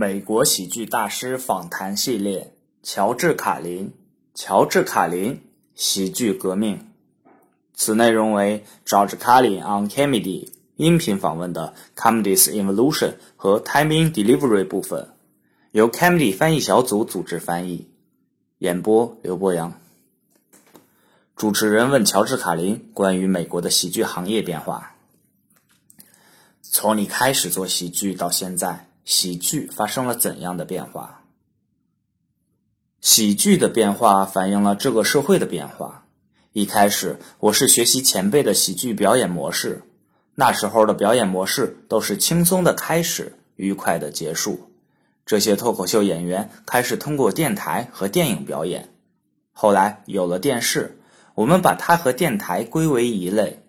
[0.00, 2.54] 美国喜剧大师访谈系列：
[2.84, 3.92] 乔治·卡林。
[4.32, 5.42] 乔治·卡林，
[5.74, 6.92] 喜剧革命。
[7.74, 15.08] 此内容为 George Carlin on Comedy 音频访问的 Comedy's Evolution 和 Timing Delivery 部分，
[15.72, 17.88] 由 Comedy 翻译小组组织翻译，
[18.58, 19.80] 演播刘博洋。
[21.34, 24.94] 主持人问乔治·卡林关于美国的喜剧行业变化：
[26.62, 28.87] 从你开始做喜剧到现在。
[29.08, 31.22] 喜剧发生了怎样的变化？
[33.00, 36.04] 喜剧的变化反映了这个社会的变化。
[36.52, 39.80] 一开始，我是学习前辈的喜剧表演模式，
[40.34, 44.68] 那时候的表演模式都是轻松的开始，愉快的结束。
[45.24, 48.90] 这些脱口秀演员开始通过电台和电影表演。
[49.54, 51.00] 后来有了电视，
[51.34, 53.62] 我们把它和电台归为一类，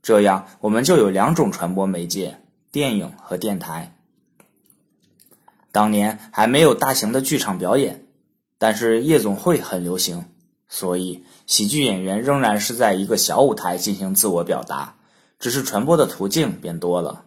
[0.00, 2.40] 这样我们就有两种传播媒介：
[2.72, 3.92] 电影和电台。
[5.76, 8.06] 当年还没有大型的剧场表演，
[8.56, 10.24] 但是夜总会很流行，
[10.70, 14.94] 所以喜剧演员仍然是在一个小舞台进行自我表达，
[15.38, 17.24] 只是传播的途径变多了。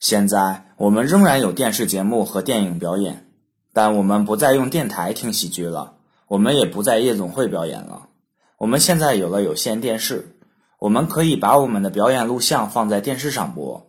[0.00, 3.30] 现在我们仍然有电视节目和电影表演，
[3.72, 5.94] 但我们不再用电台听喜剧了，
[6.26, 8.08] 我们也不在夜总会表演了。
[8.56, 10.36] 我们现在有了有线电视，
[10.80, 13.87] 我们可以把我们的表演录像放在电视上播。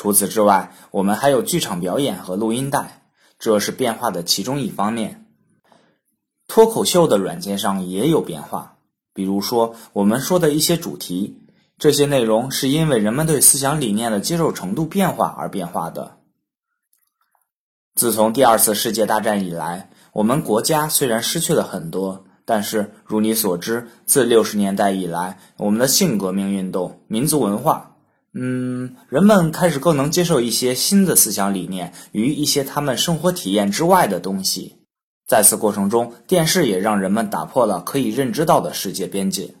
[0.00, 3.02] 除此之外，我们还有剧场表演和录音带，
[3.38, 5.26] 这是变化的其中一方面。
[6.48, 8.78] 脱口秀的软件上也有变化，
[9.12, 11.36] 比如说我们说的一些主题，
[11.76, 16.16] 这些内容是因为人们对思想理念的接受程度变化而变化的。
[17.94, 27.89] 自从第二次世界大战以来，我们国家虽然失去了很多，但是如你所知，自六十年代以来，我们的性革命运动、民族文化。
[28.32, 34.76] 嗯，人们开始更能接受一些新的思想理念与一些他们生活体验之外的东西。
[35.26, 39.54] 在此过程中，电视也让人们打破了可以认知到的世界边界。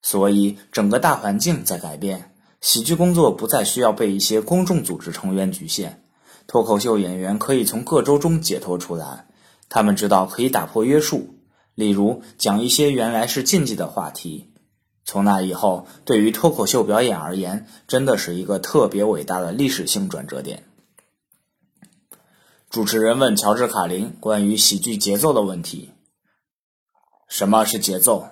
[0.00, 6.02] 所以，整个大环境在改变，喜剧工作不再需要被一些公众组织成员局限，
[6.48, 9.26] 脱口秀演员可以从各州中解脱出来。
[9.68, 11.36] 他们知道可以打破约束，
[11.76, 14.51] 例如讲一些原来是禁忌的话题。
[15.04, 20.64] 从那以后，对于脱口秀表演而言，真的是一个特别伟大的历史性转折点。
[22.70, 25.90] 主持人问乔治·卡林关于喜剧节奏的问题
[27.28, 28.28] ：“什么是节奏？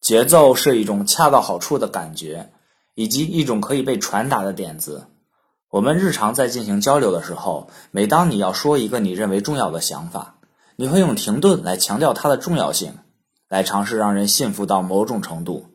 [0.00, 2.52] 节奏是一种恰到好处的感觉，
[2.94, 5.06] 以及一种可以被传达的点子。
[5.70, 10.38] 我们日常在进行交流的时候，每当你要说一个你认为重要的想法，
[10.76, 12.94] 你会用停顿来强调它的重要性。”
[13.50, 15.66] 来尝试让人信服到某种程度，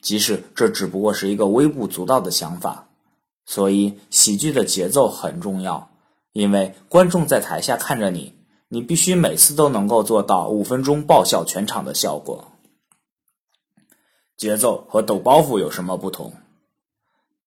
[0.00, 2.88] 即使这只不过是一个微不足道的想法。
[3.44, 5.90] 所以，喜剧的节奏很重要，
[6.32, 8.34] 因为观众在台下看着你，
[8.68, 12.48] 你必须每次都能够做到五分钟爆笑全场的效果。
[14.38, 16.32] 节奏和抖包袱有什么不同？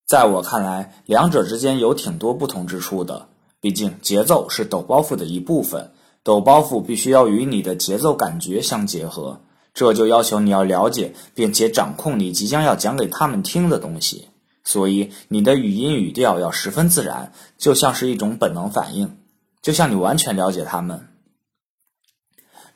[0.05, 3.29] 在我看来，两者之间有挺多不同之处的。
[3.59, 9.41] 毕竟，节奏是抖包袱的一部分，抖包袱必须要与你的节奏感觉相结合。
[9.73, 14.27] 这就要求你要了解并且掌控你即将要讲给他们听的东西，
[14.63, 19.17] 所以你的语音语调要十分自然，就像是一种本能反应，
[19.61, 21.07] 就像你完全了解他们。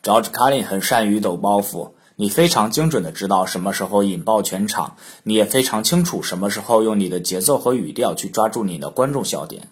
[0.02, 9.68] George Carlin 很善于抖包袱，你非常精准的知道什么时候引爆全场，你也非常清楚什么时候用你的节奏和语调去抓住你的观众笑点。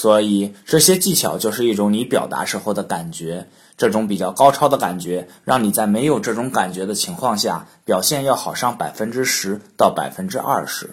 [0.00, 10.90] 所以这些技巧就是一种你表达时候的感觉，这种比较高超的感觉，让你在没有这种感觉的情况下，表现要好上百分之十到百分之二十。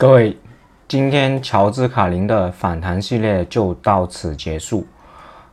[0.00, 0.34] 各位，
[0.88, 4.86] 今天乔治卡林的访谈系列就到此结束。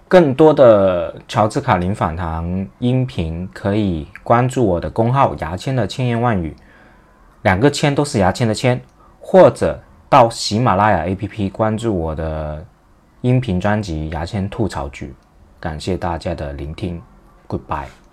[0.08, 6.56] 更多的乔治卡林访谈音频，可以关注我的公号“牙签的千言万语”，
[7.44, 8.80] 两个“签”都是牙签的“签”，
[9.20, 9.78] 或者
[10.08, 12.66] 到喜马拉雅 APP 关注我的
[13.20, 15.08] 音频专辑《牙签吐槽剧》。
[15.60, 17.02] 感谢大家的聆听
[17.50, 18.07] ，Goodbye。